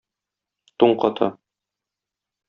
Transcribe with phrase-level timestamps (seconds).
[0.83, 1.27] Туң ката.